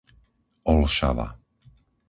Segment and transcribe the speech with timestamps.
[0.73, 1.27] Olšava